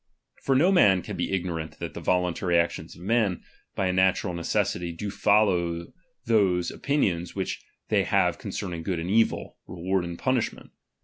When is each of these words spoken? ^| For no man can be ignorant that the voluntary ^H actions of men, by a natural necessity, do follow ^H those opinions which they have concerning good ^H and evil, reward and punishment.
^| 0.41 0.43
For 0.43 0.55
no 0.55 0.71
man 0.71 1.03
can 1.03 1.15
be 1.15 1.31
ignorant 1.31 1.77
that 1.77 1.93
the 1.93 1.99
voluntary 2.01 2.55
^H 2.55 2.63
actions 2.63 2.95
of 2.95 3.01
men, 3.03 3.43
by 3.75 3.85
a 3.85 3.93
natural 3.93 4.33
necessity, 4.33 4.91
do 4.91 5.11
follow 5.11 5.73
^H 5.85 5.93
those 6.25 6.71
opinions 6.71 7.35
which 7.35 7.63
they 7.89 8.03
have 8.05 8.39
concerning 8.39 8.81
good 8.81 8.97
^H 8.97 9.01
and 9.01 9.11
evil, 9.11 9.57
reward 9.67 10.03
and 10.03 10.17
punishment. 10.17 10.71